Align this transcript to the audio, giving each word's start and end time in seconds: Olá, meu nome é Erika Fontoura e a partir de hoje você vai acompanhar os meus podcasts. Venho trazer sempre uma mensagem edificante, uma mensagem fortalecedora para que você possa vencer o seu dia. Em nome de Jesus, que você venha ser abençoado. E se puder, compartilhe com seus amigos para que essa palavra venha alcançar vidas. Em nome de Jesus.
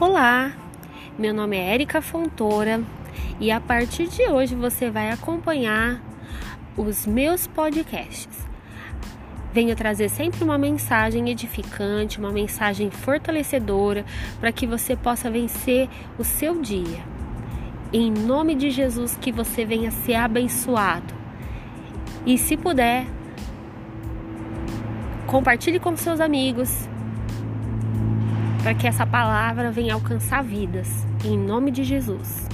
Olá, 0.00 0.52
meu 1.16 1.32
nome 1.32 1.56
é 1.56 1.72
Erika 1.72 2.02
Fontoura 2.02 2.82
e 3.38 3.52
a 3.52 3.60
partir 3.60 4.08
de 4.08 4.22
hoje 4.22 4.56
você 4.56 4.90
vai 4.90 5.12
acompanhar 5.12 6.02
os 6.76 7.06
meus 7.06 7.46
podcasts. 7.46 8.44
Venho 9.52 9.76
trazer 9.76 10.08
sempre 10.08 10.42
uma 10.42 10.58
mensagem 10.58 11.30
edificante, 11.30 12.18
uma 12.18 12.32
mensagem 12.32 12.90
fortalecedora 12.90 14.04
para 14.40 14.50
que 14.50 14.66
você 14.66 14.96
possa 14.96 15.30
vencer 15.30 15.88
o 16.18 16.24
seu 16.24 16.60
dia. 16.60 16.98
Em 17.92 18.10
nome 18.10 18.56
de 18.56 18.70
Jesus, 18.70 19.16
que 19.20 19.30
você 19.30 19.64
venha 19.64 19.92
ser 19.92 20.16
abençoado. 20.16 21.14
E 22.26 22.36
se 22.36 22.56
puder, 22.56 23.06
compartilhe 25.28 25.78
com 25.78 25.96
seus 25.96 26.18
amigos 26.18 26.88
para 28.64 28.74
que 28.74 28.86
essa 28.86 29.04
palavra 29.04 29.70
venha 29.70 29.92
alcançar 29.92 30.42
vidas. 30.42 30.88
Em 31.22 31.36
nome 31.36 31.70
de 31.70 31.84
Jesus. 31.84 32.48